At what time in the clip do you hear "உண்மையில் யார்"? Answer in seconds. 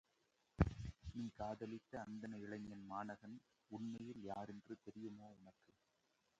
3.71-4.49